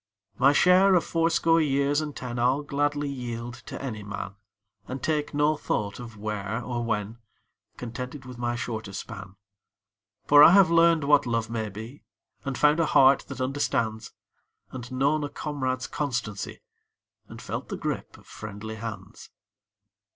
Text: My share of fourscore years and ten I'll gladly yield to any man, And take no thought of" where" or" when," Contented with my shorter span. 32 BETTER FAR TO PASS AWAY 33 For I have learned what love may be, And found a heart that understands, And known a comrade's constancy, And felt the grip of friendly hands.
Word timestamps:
My 0.39 0.51
share 0.51 0.95
of 0.95 1.03
fourscore 1.05 1.61
years 1.61 2.01
and 2.01 2.15
ten 2.15 2.39
I'll 2.39 2.63
gladly 2.63 3.07
yield 3.07 3.53
to 3.69 3.79
any 3.79 4.01
man, 4.01 4.33
And 4.87 5.03
take 5.03 5.31
no 5.31 5.55
thought 5.55 5.99
of" 5.99 6.17
where" 6.17 6.59
or" 6.65 6.83
when," 6.83 7.19
Contented 7.77 8.25
with 8.25 8.39
my 8.39 8.55
shorter 8.55 8.93
span. 8.93 9.35
32 10.27 10.27
BETTER 10.27 10.27
FAR 10.29 10.39
TO 10.39 10.45
PASS 10.45 10.49
AWAY 10.49 10.51
33 10.51 10.51
For 10.51 10.51
I 10.51 10.51
have 10.57 10.77
learned 10.89 11.03
what 11.03 11.25
love 11.27 11.49
may 11.51 11.69
be, 11.69 12.03
And 12.43 12.57
found 12.57 12.79
a 12.79 12.85
heart 12.87 13.25
that 13.27 13.41
understands, 13.41 14.11
And 14.71 14.91
known 14.91 15.23
a 15.23 15.29
comrade's 15.29 15.85
constancy, 15.85 16.61
And 17.27 17.39
felt 17.39 17.69
the 17.69 17.77
grip 17.77 18.17
of 18.17 18.25
friendly 18.25 18.77
hands. 18.77 19.29